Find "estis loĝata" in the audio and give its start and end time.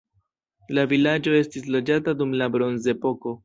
1.41-2.17